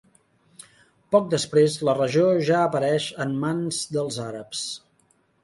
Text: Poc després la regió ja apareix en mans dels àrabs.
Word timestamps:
Poc 1.15 1.27
després 1.33 1.75
la 1.89 1.95
regió 1.99 2.25
ja 2.49 2.57
apareix 2.69 3.07
en 3.27 3.37
mans 3.45 3.83
dels 3.99 4.19
àrabs. 4.27 4.65